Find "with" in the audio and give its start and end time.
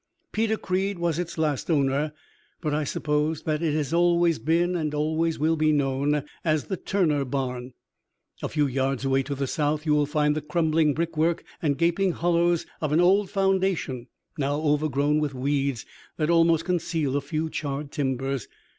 15.19-15.35